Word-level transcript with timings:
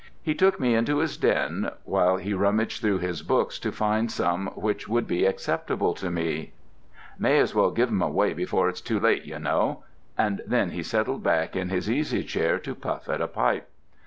He 0.23 0.33
took 0.33 0.59
me 0.59 0.73
into 0.73 0.97
his 0.97 1.15
den 1.15 1.69
while 1.83 2.17
he 2.17 2.33
rummaged 2.33 2.81
through 2.81 2.97
his 2.97 3.21
books 3.21 3.59
to 3.59 3.71
find 3.71 4.11
some 4.11 4.47
which 4.55 4.87
would 4.87 5.05
be 5.05 5.27
acceptable 5.27 5.93
to 5.93 6.09
me—'May 6.09 7.37
as 7.37 7.53
well 7.53 7.69
give 7.69 7.89
'em 7.89 8.01
away 8.01 8.33
before 8.33 8.67
it's 8.67 8.81
too 8.81 8.99
late, 8.99 9.25
ye 9.25 9.37
know'—and 9.37 10.41
then 10.47 10.71
he 10.71 10.81
settled 10.81 11.21
back 11.21 11.55
in 11.55 11.69
his 11.69 11.87
easy 11.87 12.23
chair 12.23 12.57
to 12.57 12.73
puff 12.73 13.07
at 13.09 13.21
a 13.21 13.27
pipe. 13.27 13.69